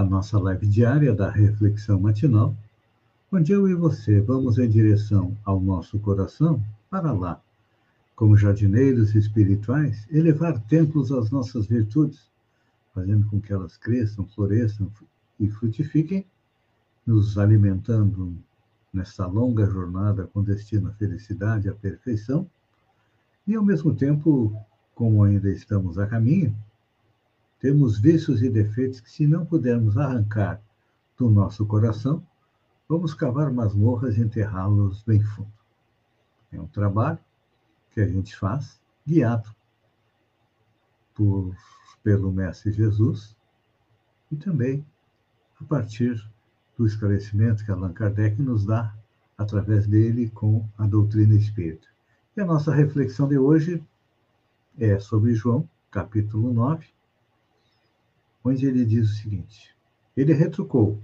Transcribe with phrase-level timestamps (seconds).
[0.00, 2.56] à nossa live diária da Reflexão Matinal,
[3.30, 7.38] onde eu e você vamos em direção ao nosso coração para lá,
[8.16, 12.30] como jardineiros espirituais, elevar templos às nossas virtudes,
[12.94, 14.90] fazendo com que elas cresçam, floresçam
[15.38, 16.24] e frutifiquem,
[17.06, 18.34] nos alimentando
[18.94, 22.48] nesta longa jornada com destino à felicidade à perfeição
[23.46, 24.56] e, ao mesmo tempo,
[24.94, 26.56] como ainda estamos a caminho,
[27.60, 30.60] temos vícios e defeitos que, se não pudermos arrancar
[31.16, 32.26] do nosso coração,
[32.88, 35.52] vamos cavar masmorras e enterrá-los bem fundo.
[36.50, 37.18] É um trabalho
[37.90, 39.54] que a gente faz guiado
[41.14, 41.54] por,
[42.02, 43.36] pelo Mestre Jesus
[44.32, 44.84] e também
[45.60, 46.26] a partir
[46.78, 48.94] do esclarecimento que Allan Kardec nos dá
[49.36, 51.86] através dele com a doutrina espírita.
[52.34, 53.84] E a nossa reflexão de hoje
[54.78, 56.86] é sobre João, capítulo 9,
[58.44, 59.74] onde ele diz o seguinte:
[60.16, 61.02] Ele retrucou: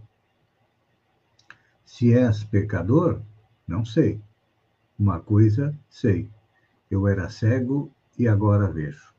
[1.84, 3.20] Se és pecador,
[3.66, 4.20] não sei.
[4.98, 6.30] Uma coisa sei.
[6.90, 9.12] Eu era cego e agora vejo.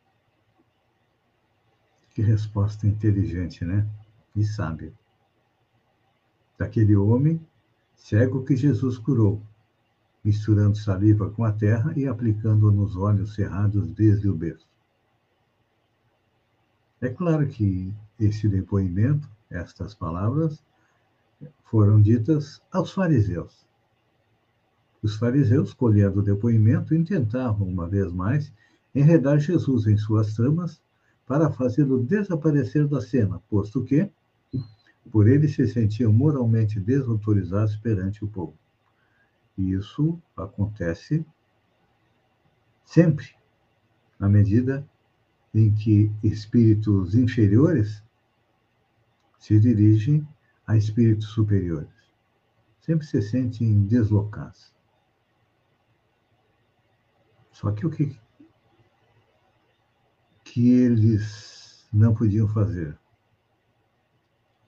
[2.12, 3.88] Que resposta inteligente, né?
[4.36, 4.92] E sábia.
[6.58, 7.40] Daquele homem
[7.96, 9.42] cego que Jesus curou
[10.28, 14.67] misturando saliva com a terra e aplicando-a nos olhos cerrados desde o berço.
[17.00, 20.64] É claro que esse depoimento, estas palavras,
[21.64, 23.68] foram ditas aos fariseus.
[25.04, 28.52] Os fariseus, colhendo o depoimento, intentavam, uma vez mais,
[28.96, 30.82] enredar Jesus em suas tramas
[31.28, 34.10] para fazê-lo desaparecer da cena, posto que,
[35.12, 38.58] por ele, se sentiam moralmente desautorizados perante o povo.
[39.56, 41.24] E isso acontece
[42.84, 43.28] sempre,
[44.20, 44.88] na medida
[45.58, 48.04] em que espíritos inferiores
[49.40, 50.28] se dirigem
[50.66, 51.90] a espíritos superiores.
[52.80, 54.74] Sempre se sentem deslocados.
[57.52, 58.20] Só que o que,
[60.44, 62.98] que eles não podiam fazer?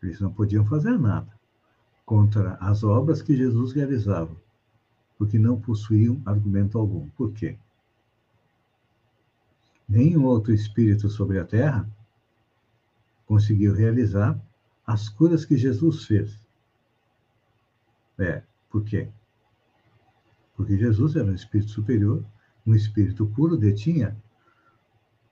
[0.02, 1.38] Eles não podiam fazer nada
[2.06, 4.36] contra as obras que Jesus realizava
[5.20, 7.10] porque não possuíam argumento algum.
[7.10, 7.60] Por quê?
[9.90, 11.90] Nenhum outro espírito sobre a terra
[13.26, 14.40] conseguiu realizar
[14.86, 16.40] as curas que Jesus fez.
[18.20, 19.10] É, por quê?
[20.56, 22.24] Porque Jesus era um espírito superior,
[22.68, 24.16] um espírito puro, detinha,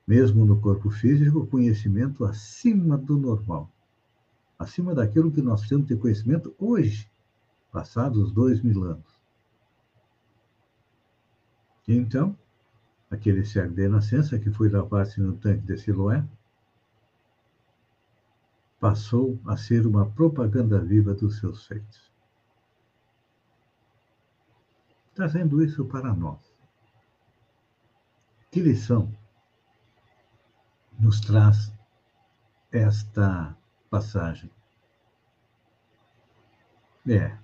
[0.08, 3.70] mesmo no corpo físico, conhecimento acima do normal,
[4.58, 7.08] acima daquilo que nós temos de conhecimento hoje,
[7.72, 9.22] passados dois mil anos.
[11.88, 12.38] Então,
[13.10, 16.26] aquele cego de nascença que foi lavar-se no tanque de Siloé,
[18.80, 22.12] passou a ser uma propaganda viva dos seus feitos.
[25.16, 26.40] Trazendo isso para nós.
[28.52, 29.12] Que lição
[31.00, 31.74] nos traz
[32.72, 33.58] esta
[33.90, 34.52] passagem?
[37.10, 37.38] É,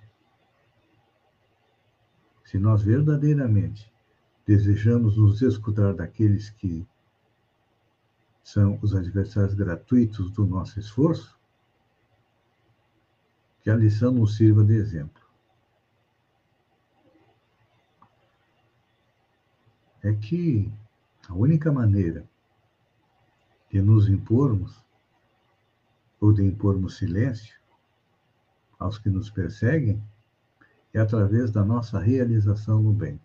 [2.44, 3.93] se nós verdadeiramente
[4.46, 6.86] desejamos nos escutar daqueles que
[8.42, 11.38] são os adversários gratuitos do nosso esforço,
[13.62, 15.22] que a lição nos sirva de exemplo.
[20.02, 20.70] É que
[21.26, 22.28] a única maneira
[23.70, 24.84] de nos impormos,
[26.20, 27.58] ou de impormos silêncio
[28.78, 30.02] aos que nos perseguem,
[30.92, 33.18] é através da nossa realização no bem.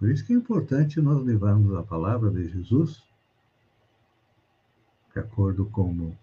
[0.00, 3.04] Por isso que é importante nós levarmos a palavra de Jesus,
[5.12, 6.16] de acordo com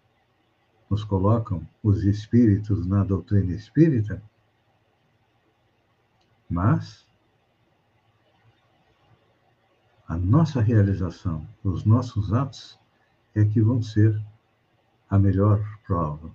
[0.89, 4.19] nos colocam os espíritos na doutrina espírita,
[6.49, 7.05] mas
[10.07, 12.79] a nossa realização, os nossos atos
[13.35, 14.19] é que vão ser
[15.07, 16.31] a melhor prova.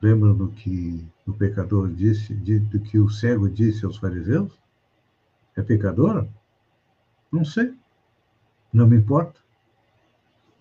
[0.00, 4.58] Lembram do que o pecador disse, do que o cego disse aos fariseus?
[5.58, 6.24] É pecador?
[7.32, 7.74] Não sei.
[8.72, 9.40] Não me importa.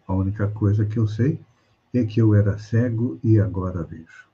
[0.08, 1.40] A única coisa que eu sei
[1.94, 4.28] é que eu era cego e agora vejo.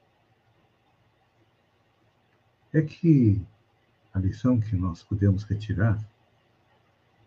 [2.72, 3.46] É que
[4.14, 6.00] a lição que nós podemos retirar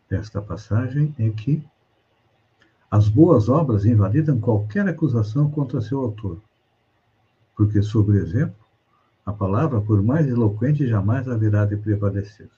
[0.09, 1.63] desta passagem é que
[2.91, 6.41] as boas obras invalidam qualquer acusação contra seu autor,
[7.55, 8.65] porque, sobre exemplo,
[9.27, 12.49] a palavra, por mais eloquente, jamais haverá de prevalecer.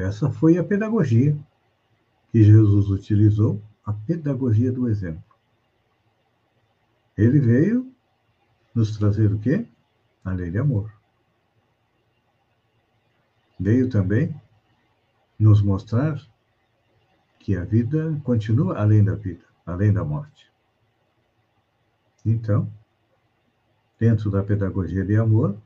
[0.00, 1.36] Essa foi a pedagogia
[2.32, 5.22] que Jesus utilizou, a pedagogia do exemplo.
[7.16, 7.92] Ele veio
[8.74, 9.66] nos trazer o quê?
[10.24, 10.92] A lei de amor.
[13.58, 14.34] Veio também
[15.38, 16.18] nos mostrar
[17.38, 20.50] que a vida continua além da vida, além da morte.
[22.24, 22.72] Então,
[23.98, 25.60] dentro da pedagogia de amor,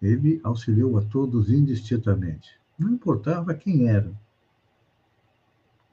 [0.00, 2.61] ele auxiliou a todos indistintamente.
[2.78, 4.12] Não importava quem era.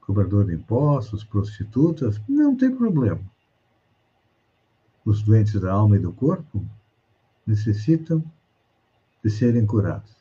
[0.00, 3.20] Cobrador de impostos, prostitutas, não tem problema.
[5.04, 6.64] Os doentes da alma e do corpo
[7.46, 8.24] necessitam
[9.22, 10.16] de serem curados.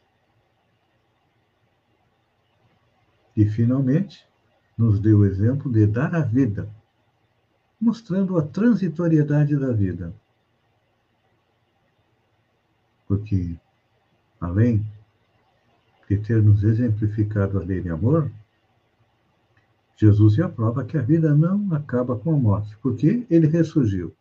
[3.35, 4.27] E, finalmente,
[4.77, 6.69] nos deu o exemplo de dar a vida,
[7.79, 10.13] mostrando a transitoriedade da vida.
[13.07, 13.57] Porque,
[14.39, 14.85] além
[16.09, 18.31] de ter nos exemplificado a lei de amor,
[19.95, 24.15] Jesus a prova que a vida não acaba com a morte, porque ele ressurgiu.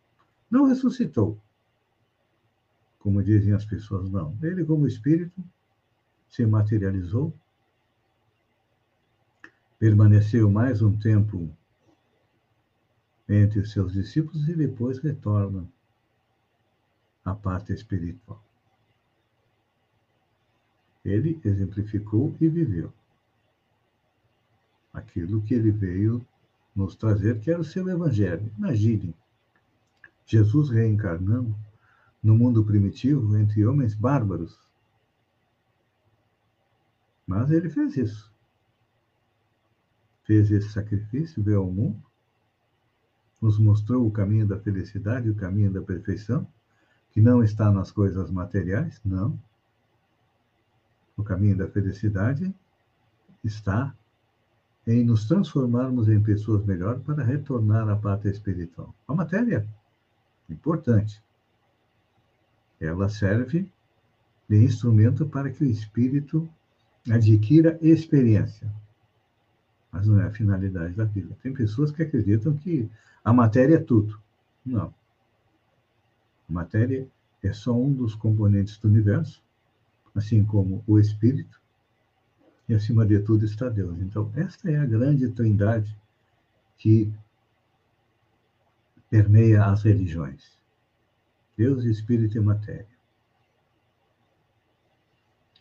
[0.51, 1.39] Não ressuscitou,
[2.99, 4.37] como dizem as pessoas, não.
[4.43, 5.43] Ele, como espírito,
[6.29, 7.33] se materializou
[9.79, 11.49] permaneceu mais um tempo
[13.29, 15.69] entre os seus discípulos e depois retorna
[17.25, 18.48] à parte espiritual.
[21.09, 22.93] Ele exemplificou e viveu
[24.93, 26.25] aquilo que ele veio
[26.75, 28.51] nos trazer, que era o seu evangelho.
[28.59, 29.15] Imaginem,
[30.27, 31.55] Jesus reencarnando
[32.23, 34.59] no mundo primitivo entre homens bárbaros.
[37.27, 38.29] Mas ele fez isso
[40.29, 42.03] fez esse sacrifício, veio ao mundo,
[43.41, 46.47] nos mostrou o caminho da felicidade, o caminho da perfeição,
[47.11, 49.41] que não está nas coisas materiais, não.
[51.19, 52.55] O caminho da felicidade
[53.45, 53.95] está
[54.87, 58.95] em nos transformarmos em pessoas melhores para retornar à pátria espiritual.
[59.07, 59.69] A matéria,
[60.49, 61.23] importante,
[62.81, 63.71] ela serve
[64.49, 66.49] de instrumento para que o espírito
[67.07, 68.73] adquira experiência
[69.91, 71.37] mas não é a finalidade da vida.
[71.43, 72.89] Tem pessoas que acreditam que
[73.25, 74.21] a matéria é tudo.
[74.65, 74.95] Não.
[76.49, 77.09] A matéria
[77.43, 79.43] é só um dos componentes do universo,
[80.19, 81.61] assim como o espírito,
[82.69, 83.99] e acima de tudo está Deus.
[84.01, 85.97] Então, esta é a grande trindade
[86.77, 87.11] que
[89.09, 90.59] permeia as religiões:
[91.57, 92.99] Deus, Espírito e matéria.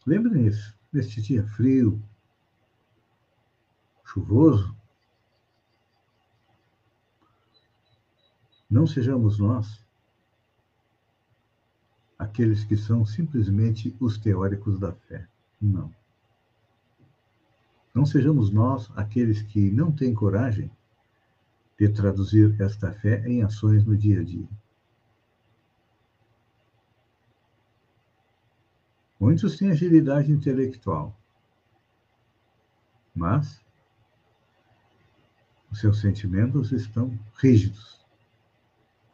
[0.06, 2.02] Lembrem isso, neste dia frio,
[4.06, 4.76] chuvoso,
[8.70, 9.87] não sejamos nós
[12.18, 15.28] aqueles que são simplesmente os teóricos da fé.
[15.62, 15.94] Não.
[17.94, 20.72] Não sejamos nós aqueles que não têm coragem
[21.80, 24.48] de traduzir esta fé em ações no dia a dia.
[29.20, 31.16] Muitos têm agilidade intelectual,
[33.16, 33.64] mas
[35.72, 38.06] os seus sentimentos estão rígidos,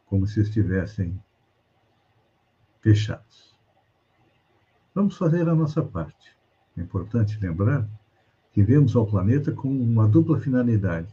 [0.06, 1.18] como se estivessem
[2.84, 3.56] fechados.
[4.94, 6.36] Vamos fazer a nossa parte.
[6.76, 7.88] É importante lembrar
[8.52, 11.08] que vemos ao planeta com uma dupla finalidade: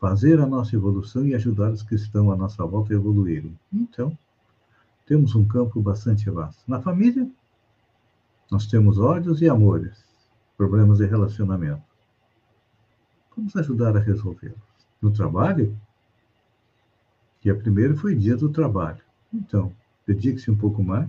[0.00, 3.56] fazer a nossa evolução e ajudar os que estão à nossa volta a evoluírem.
[3.70, 4.16] Então,
[5.04, 6.64] temos um campo bastante vasto.
[6.66, 7.30] Na família,
[8.50, 10.02] nós temos ódios e amores,
[10.56, 11.82] problemas de relacionamento.
[13.36, 14.56] Vamos ajudar a resolvê-los.
[15.02, 15.78] No trabalho,
[17.42, 19.02] dia primeiro foi dia do trabalho.
[19.32, 19.70] Então,
[20.06, 21.08] dedique-se um pouco mais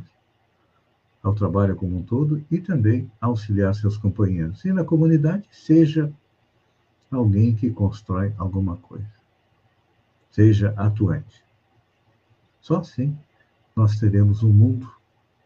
[1.22, 4.64] ao trabalho como um todo e também auxiliar seus companheiros.
[4.64, 6.14] E na comunidade, seja
[7.10, 9.10] alguém que constrói alguma coisa.
[10.32, 11.44] Seja atuante.
[12.62, 13.18] Só assim
[13.76, 14.90] nós teremos um mundo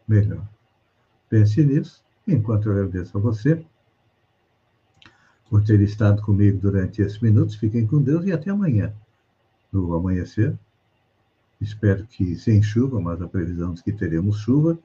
[0.06, 0.46] melhor.
[1.28, 2.04] Pense nisso.
[2.26, 3.64] Enquanto eu agradeço a você
[5.48, 7.56] por ter estado comigo durante esses minutos.
[7.56, 8.94] Fiquem com Deus e até amanhã,
[9.72, 10.56] no amanhecer.
[11.60, 14.78] Espero que sem chuva, mas a previsão diz que teremos chuva,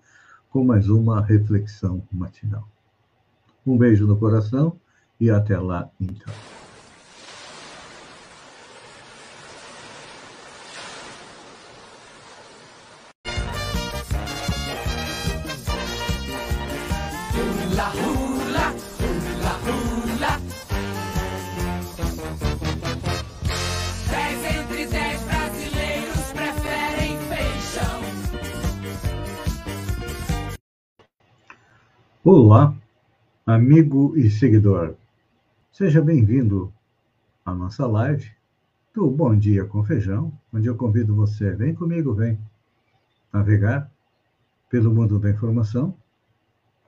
[0.49, 2.67] com mais uma reflexão matinal.
[3.65, 4.77] Um beijo no coração
[5.19, 6.33] e até lá, então.
[32.27, 32.75] Olá,
[33.45, 34.95] amigo e seguidor.
[35.71, 36.73] Seja bem-vindo
[37.45, 38.31] à nossa live
[38.95, 42.39] do Bom Dia com Feijão, onde eu convido você, vem comigo, vem
[43.31, 43.91] navegar
[44.71, 45.95] pelo mundo da informação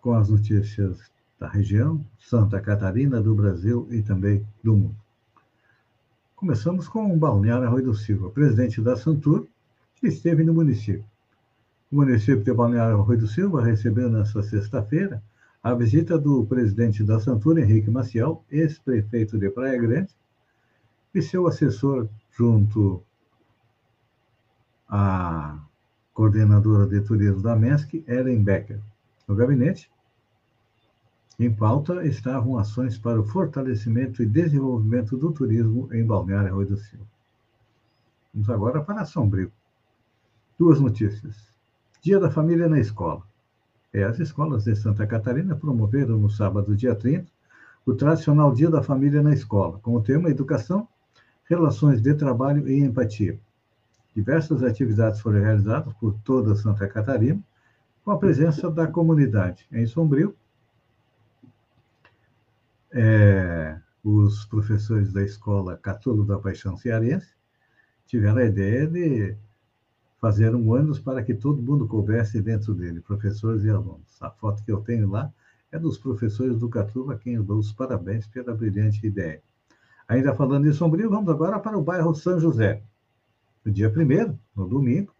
[0.01, 0.97] com as notícias
[1.39, 4.97] da região, Santa Catarina, do Brasil e também do mundo.
[6.35, 9.45] Começamos com o Balneário Arroio do Silva, presidente da Santur,
[9.97, 11.05] que esteve no município.
[11.89, 15.23] O município de Balneário Arroio do Silva recebeu nesta sexta-feira
[15.63, 20.13] a visita do presidente da Santur, Henrique Maciel, ex-prefeito de Praia Grande,
[21.15, 23.01] e seu assessor junto
[24.89, 25.57] à
[26.13, 28.81] coordenadora de turismo da MESC, Ellen Becker.
[29.25, 29.89] No gabinete,
[31.39, 36.75] em pauta estavam ações para o fortalecimento e desenvolvimento do turismo em Balneário Rui do
[36.75, 37.07] Silva.
[38.33, 39.51] Vamos agora para Sombrio.
[40.59, 41.46] Duas notícias.
[42.07, 43.21] Dia da Família na Escola.
[43.91, 47.29] É, as escolas de Santa Catarina promoveram no sábado, dia 30,
[47.85, 50.87] o tradicional Dia da Família na Escola, com o tema Educação
[51.43, 53.37] relações de trabalho e empatia.
[54.15, 57.43] Diversas atividades foram realizadas por toda Santa Catarina,
[58.05, 59.67] com a presença da comunidade.
[59.69, 60.33] Em Sombrio,
[62.93, 67.35] é, os professores da escola Catulo da Paixão Cearense
[68.05, 69.35] tiveram a ideia de
[70.19, 74.21] fazer um para que todo mundo coubesse dentro dele, professores e alunos.
[74.21, 75.31] A foto que eu tenho lá
[75.71, 79.41] é dos professores do Catulo, a quem eu dou os parabéns pela brilhante ideia.
[80.07, 82.81] Ainda falando de Sombrio, vamos agora para o bairro São José.
[83.63, 85.13] No dia 1 no domingo,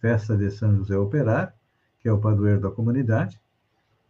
[0.00, 1.52] festa de São José Operário,
[2.00, 3.40] que é o padroeiro da comunidade,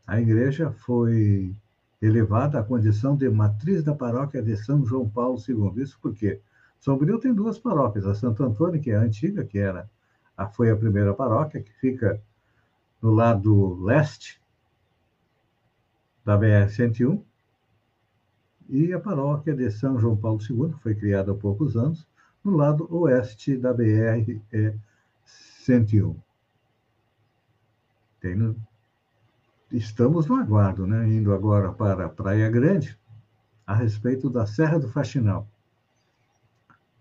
[0.06, 1.54] a igreja foi
[2.00, 5.82] elevada à condição de matriz da paróquia de São João Paulo II.
[5.82, 6.40] Isso porque
[6.80, 9.88] Sombrio tem duas paróquias, a Santo Antônio, que é a antiga, que era
[10.54, 12.20] foi a primeira paróquia, que fica
[13.00, 14.40] no lado leste
[16.24, 17.22] da BR-101,
[18.68, 22.06] e a paróquia de São João Paulo II, foi criada há poucos anos,
[22.42, 26.16] no lado oeste da BR-101.
[28.20, 28.56] Tem,
[29.70, 31.06] estamos no aguardo, né?
[31.08, 32.98] indo agora para Praia Grande,
[33.66, 35.46] a respeito da Serra do Faxinal.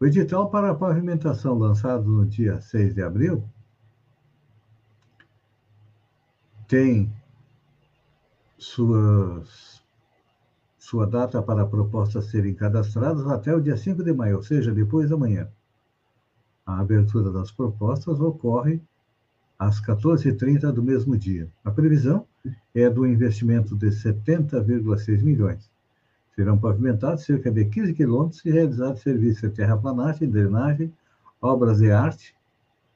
[0.04, 3.42] O edital para a pavimentação, lançado no dia 6 de abril,
[6.68, 7.10] tem
[8.58, 9.82] suas
[10.78, 15.10] sua data para propostas serem cadastradas até o dia 5 de maio, ou seja, depois
[15.10, 15.48] da manhã.
[16.66, 18.82] A abertura das propostas ocorre
[19.58, 21.50] às 14h30 do mesmo dia.
[21.64, 22.28] A previsão
[22.76, 25.73] é do investimento de 70,6 milhões.
[26.36, 30.92] Serão pavimentados cerca de 15 quilômetros e realizados serviços de terraplanagem, drenagem,
[31.42, 32.36] obras de arte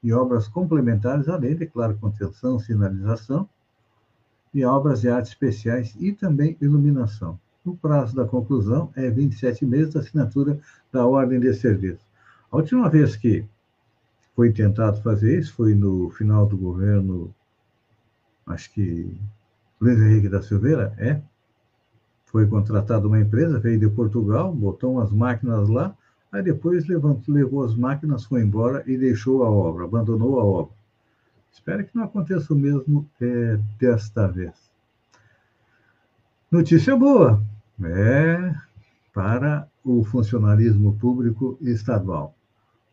[0.02, 3.48] e obras complementares, além de, claro, contenção, sinalização
[4.52, 7.38] e obras de arte especiais e também iluminação.
[7.64, 10.58] O prazo da conclusão é 27 meses da assinatura
[10.90, 12.04] da ordem de serviço.
[12.50, 13.44] A última vez que
[14.34, 17.34] foi tentado fazer isso foi no final do governo,
[18.46, 19.14] acho que
[19.80, 21.20] Luiz Henrique da Silveira, é?
[22.30, 25.96] Foi contratada uma empresa, veio de Portugal, botou umas máquinas lá,
[26.30, 30.74] aí depois levantou, levou as máquinas, foi embora e deixou a obra, abandonou a obra.
[31.50, 34.52] Espero que não aconteça o mesmo é, desta vez.
[36.52, 37.42] Notícia boa,
[37.82, 38.54] é
[39.14, 42.34] para o funcionalismo público estadual.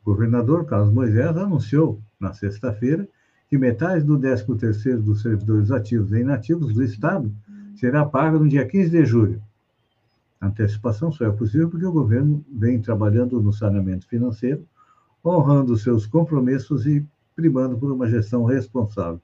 [0.05, 3.05] O governador Carlos Moisés anunciou na sexta-feira
[3.49, 7.31] que metade do 13º dos servidores ativos e inativos do Estado
[7.75, 9.41] será paga no dia 15 de julho.
[10.39, 14.65] A antecipação só é possível porque o governo vem trabalhando no saneamento financeiro,
[15.23, 17.05] honrando seus compromissos e
[17.35, 19.21] primando por uma gestão responsável.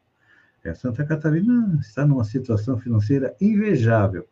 [0.64, 4.28] É, Santa Catarina está numa situação financeira invejável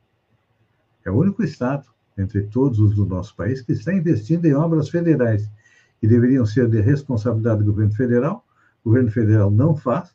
[1.06, 1.86] é o único Estado,
[2.18, 5.50] entre todos os do nosso país, que está investindo em obras federais,
[6.00, 8.46] que deveriam ser de responsabilidade do governo federal.
[8.84, 10.14] O governo federal não faz.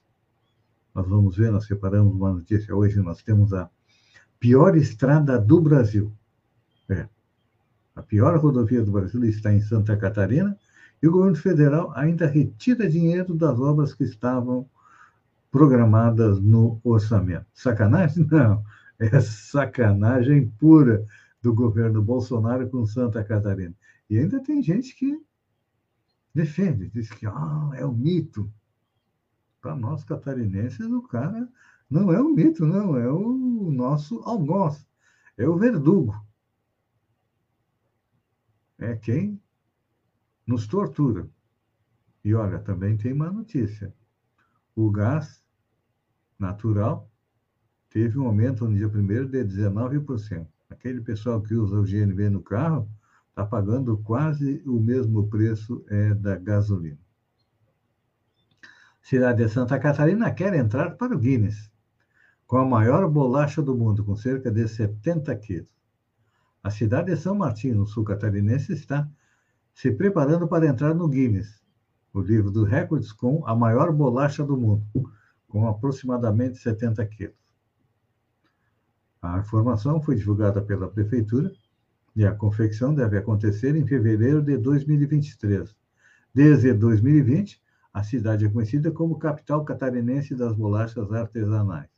[0.94, 3.68] Nós vamos ver, nós separamos uma notícia hoje, nós temos a
[4.44, 6.12] pior estrada do Brasil.
[6.90, 7.08] É.
[7.96, 10.54] A pior rodovia do Brasil está em Santa Catarina,
[11.02, 14.68] e o governo federal ainda retira dinheiro das obras que estavam
[15.50, 17.46] programadas no orçamento.
[17.54, 18.26] Sacanagem?
[18.30, 18.62] Não
[18.98, 21.06] é sacanagem pura
[21.40, 23.74] do governo Bolsonaro com Santa Catarina.
[24.10, 25.18] E ainda tem gente que
[26.34, 28.52] defende, diz que ah, é um mito.
[29.62, 31.48] Para nós catarinenses, o cara
[31.94, 34.84] Não é um mito, não, é o nosso algoz,
[35.38, 36.12] é o verdugo.
[38.76, 39.40] É quem
[40.44, 41.30] nos tortura.
[42.24, 43.94] E olha, também tem uma notícia.
[44.74, 45.40] O gás
[46.36, 47.08] natural
[47.88, 50.48] teve um aumento no dia 1 de 19%.
[50.68, 52.90] Aquele pessoal que usa o GNV no carro
[53.28, 56.98] está pagando quase o mesmo preço é, da gasolina.
[59.00, 61.72] Cidade de Santa Catarina quer entrar para o Guinness,
[62.54, 65.68] com a maior bolacha do mundo, com cerca de 70 quilos.
[66.62, 69.10] A cidade de São Martinho, no sul catarinense, está
[69.74, 71.60] se preparando para entrar no Guinness,
[72.12, 74.86] o livro dos recordes, com a maior bolacha do mundo,
[75.48, 77.34] com aproximadamente 70 quilos.
[79.20, 81.50] A informação foi divulgada pela Prefeitura
[82.14, 85.74] e a confecção deve acontecer em fevereiro de 2023.
[86.32, 87.60] Desde 2020,
[87.92, 91.93] a cidade é conhecida como capital catarinense das bolachas artesanais.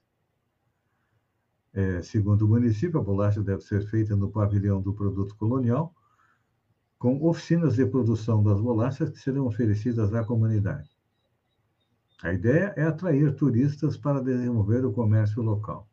[1.76, 5.95] É, segundo o município, a bolacha deve ser feita no pavilhão do produto colonial,
[6.99, 10.88] com oficinas de produção das bolachas que serão oferecidas à comunidade.
[12.23, 15.87] A ideia é atrair turistas para desenvolver o comércio local.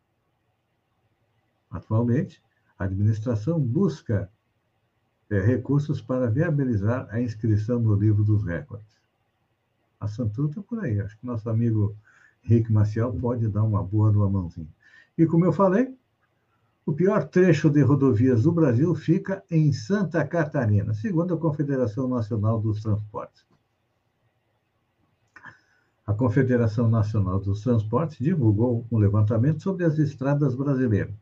[1.69, 2.41] Atualmente,
[2.79, 4.31] a administração busca
[5.29, 9.01] é, recursos para viabilizar a inscrição no livro dos recordes.
[9.99, 11.01] A Santu está por aí.
[11.01, 11.93] Acho que nosso amigo
[12.41, 14.71] Rick Maciel pode dar uma boa numa mãozinha.
[15.17, 15.95] E como eu falei,
[16.85, 22.59] o pior trecho de rodovias do Brasil fica em Santa Catarina, segundo a Confederação Nacional
[22.59, 23.45] dos Transportes.
[26.05, 31.15] A Confederação Nacional dos Transportes divulgou um levantamento sobre as estradas brasileiras.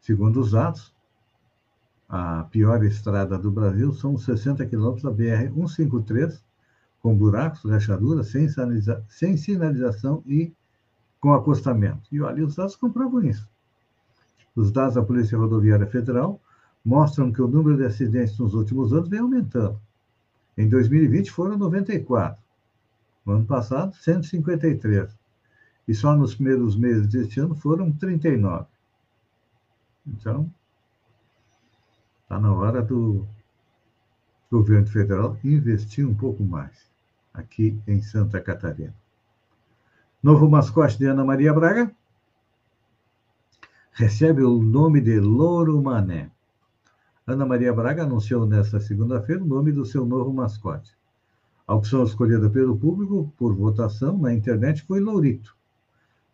[0.00, 0.94] Segundo os dados,
[2.08, 6.42] a pior estrada do Brasil são os 60 quilômetros da BR-153,
[7.00, 8.48] com buracos, rachaduras, sem,
[9.08, 10.56] sem sinalização e
[11.20, 12.08] com acostamento.
[12.12, 13.48] E olha, os dados comprovam isso.
[14.54, 16.40] Os dados da Polícia Rodoviária Federal
[16.84, 19.80] mostram que o número de acidentes nos últimos anos vem aumentando.
[20.56, 22.42] Em 2020 foram 94.
[23.24, 25.16] No ano passado, 153.
[25.86, 28.66] E só nos primeiros meses deste ano foram 39.
[30.06, 30.52] Então,
[32.22, 33.26] está na hora do
[34.50, 36.90] governo federal investir um pouco mais
[37.32, 38.94] aqui em Santa Catarina.
[40.20, 41.94] Novo mascote de Ana Maria Braga
[43.92, 46.28] recebe o nome de Louro Mané.
[47.24, 50.92] Ana Maria Braga anunciou nesta segunda-feira o nome do seu novo mascote.
[51.68, 55.56] A opção escolhida pelo público por votação na internet foi Lourito.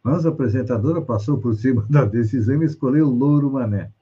[0.03, 3.93] Mas a apresentadora passou por cima da decisão e escolheu Louro Mané.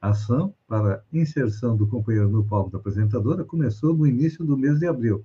[0.00, 4.78] A ação para inserção do companheiro no palco da apresentadora começou no início do mês
[4.78, 5.22] de abril,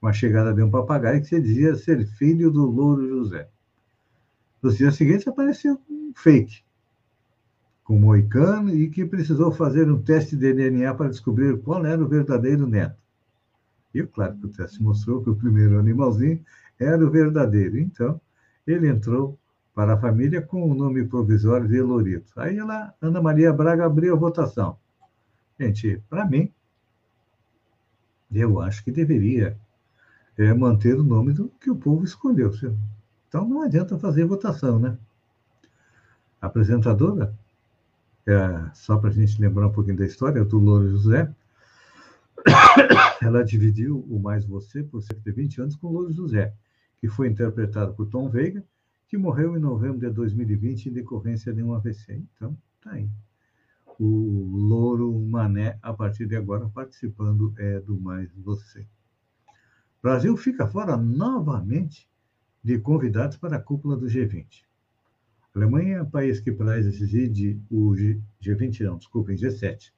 [0.00, 3.48] com a chegada de um papagaio que se dizia ser filho do Louro José.
[4.62, 6.62] Nos dias seguintes apareceu um fake,
[7.84, 12.08] com moicano e que precisou fazer um teste de DNA para descobrir qual era o
[12.08, 12.98] verdadeiro neto.
[13.94, 16.42] E claro que o teste mostrou que o primeiro animalzinho
[16.78, 17.78] era o verdadeiro.
[17.78, 18.20] Então,
[18.66, 19.38] ele entrou
[19.74, 22.32] para a família com o nome provisório de Lorito.
[22.36, 24.78] Aí ela, Ana Maria Braga abriu a votação.
[25.58, 26.52] Gente, para mim,
[28.32, 29.58] eu acho que deveria
[30.40, 32.50] é, manter o nome do que o povo escolheu.
[33.28, 34.96] Então não adianta fazer votação, né?
[36.40, 37.34] A apresentadora,
[38.26, 41.30] é, só para a gente lembrar um pouquinho da história, do Louro José,
[43.20, 46.54] ela dividiu o Mais Você por cerca de 20 anos com o Louro José,
[46.98, 48.64] que foi interpretado por Tom Veiga,
[49.08, 52.22] que morreu em novembro de 2020 em decorrência de um AVC.
[52.34, 53.10] Então, tá aí.
[53.98, 58.86] O Louro Mané, a partir de agora, participando é, do Mais Você.
[60.02, 62.08] Brasil fica fora novamente
[62.64, 64.64] de convidados para a cúpula do G20.
[65.54, 67.92] A Alemanha é país que preside o
[68.40, 69.92] G20, não, desculpem, G7.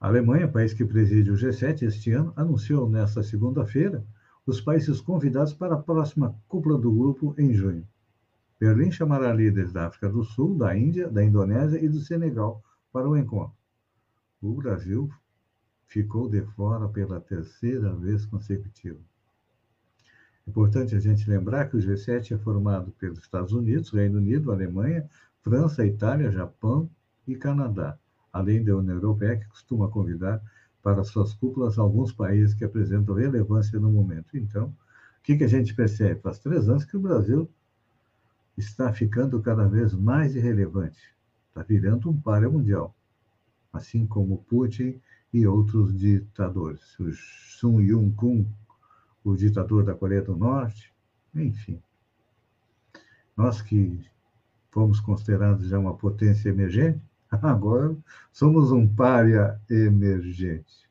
[0.00, 4.04] A Alemanha, país que preside o G7 este ano, anunciou nesta segunda-feira
[4.46, 7.86] os países convidados para a próxima cúpula do grupo em junho.
[8.58, 13.08] Berlim chamará líderes da África do Sul, da Índia, da Indonésia e do Senegal para
[13.08, 13.56] o encontro.
[14.40, 15.08] O Brasil
[15.92, 18.98] ficou de fora pela terceira vez consecutiva.
[20.46, 24.50] É importante a gente lembrar que o G7 é formado pelos Estados Unidos, Reino Unido,
[24.50, 25.08] Alemanha,
[25.42, 26.90] França, Itália, Japão
[27.26, 27.98] e Canadá
[28.32, 30.42] além da União Europeia, que costuma convidar
[30.82, 34.36] para suas cúpulas alguns países que apresentam relevância no momento.
[34.36, 36.20] Então, o que, que a gente percebe?
[36.20, 37.48] Faz três anos que o Brasil
[38.56, 41.14] está ficando cada vez mais irrelevante,
[41.48, 42.94] está virando um páreo mundial,
[43.72, 45.00] assim como Putin
[45.32, 46.98] e outros ditadores.
[46.98, 48.46] O Sun Yun-kun,
[49.24, 50.92] o ditador da Coreia do Norte,
[51.34, 51.80] enfim.
[53.36, 54.04] Nós que
[54.70, 57.96] fomos considerados já uma potência emergente, agora
[58.32, 60.82] somos um párea emergente.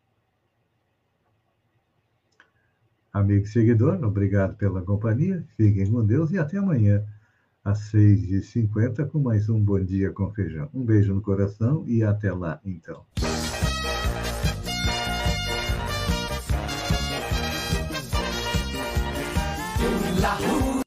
[3.13, 7.05] Amigo e seguidor, obrigado pela companhia, fiquem com Deus e até amanhã,
[7.63, 10.69] às 6h50, com mais um Bom Dia com Feijão.
[10.73, 13.05] Um beijo no coração e até lá, então.